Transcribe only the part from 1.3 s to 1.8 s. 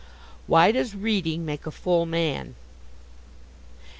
make a